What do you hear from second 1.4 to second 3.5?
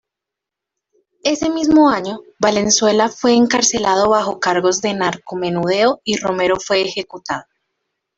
mismo año, Valenzuela fue